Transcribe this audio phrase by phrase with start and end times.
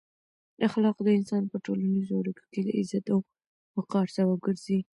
[0.67, 3.19] اخلاق د انسان په ټولنیزو اړیکو کې د عزت او
[3.77, 4.79] وقار سبب ګرځي.